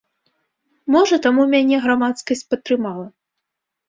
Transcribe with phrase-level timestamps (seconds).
[0.95, 3.05] Можа, таму мяне грамадскасць падтрымала.